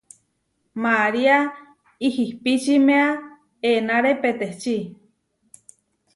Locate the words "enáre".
3.71-4.13